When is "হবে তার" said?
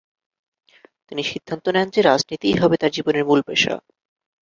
2.61-2.91